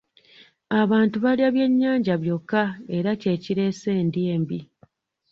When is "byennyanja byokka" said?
1.53-2.63